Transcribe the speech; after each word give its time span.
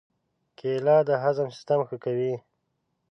کېله 0.57 0.97
د 1.07 1.09
هضم 1.23 1.47
سیستم 1.55 1.79
ښه 1.87 1.97
کوي. 2.03 2.33